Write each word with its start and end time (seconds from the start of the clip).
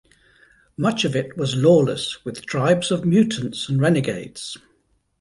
Much 0.77 1.05
of 1.05 1.15
it 1.15 1.37
was 1.37 1.55
lawless 1.55 2.25
with 2.25 2.43
tribes 2.47 2.89
of 2.89 3.05
mutants 3.05 3.69
and 3.69 3.79
renegades. 3.79 4.57